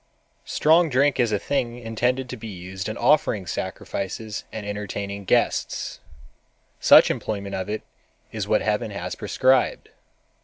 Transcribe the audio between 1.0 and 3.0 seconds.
is a thing intended to be used in